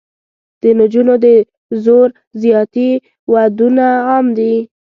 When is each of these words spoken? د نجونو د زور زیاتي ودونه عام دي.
د 0.61 0.63
نجونو 0.79 1.13
د 1.23 1.25
زور 1.83 2.07
زیاتي 2.41 2.89
ودونه 3.31 3.85
عام 4.07 4.25
دي. 4.37 4.53